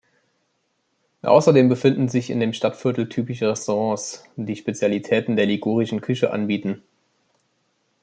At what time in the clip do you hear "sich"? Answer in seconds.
2.09-2.31